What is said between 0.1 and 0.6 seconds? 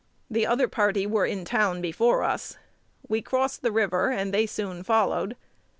The